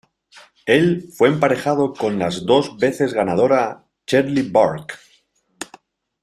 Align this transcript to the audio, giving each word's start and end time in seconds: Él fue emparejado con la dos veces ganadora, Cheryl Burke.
Él 0.65 1.09
fue 1.15 1.29
emparejado 1.29 1.93
con 1.93 2.17
la 2.17 2.29
dos 2.43 2.75
veces 2.79 3.13
ganadora, 3.13 3.85
Cheryl 4.07 4.49
Burke. 4.51 4.95